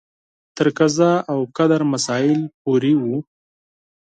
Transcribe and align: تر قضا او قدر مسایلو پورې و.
تر 0.55 0.67
قضا 0.77 1.13
او 1.31 1.39
قدر 1.57 1.81
مسایلو 1.93 2.45
پورې 2.63 2.93
و. 3.01 3.03